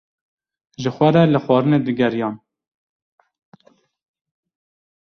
Ji 0.81 0.89
xwe 0.95 1.09
re 1.13 1.23
li 1.27 1.39
xwarinê 1.45 1.79
digeriyan. 1.85 2.35